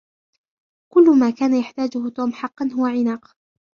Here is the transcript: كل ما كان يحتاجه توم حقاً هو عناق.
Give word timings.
كل 0.93 1.19
ما 1.19 1.29
كان 1.31 1.55
يحتاجه 1.55 2.09
توم 2.09 2.33
حقاً 2.33 2.69
هو 2.75 2.85
عناق. 2.85 3.35